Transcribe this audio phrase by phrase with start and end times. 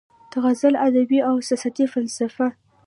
[0.31, 2.47] د غزل ادبي او احساساتي فلسفه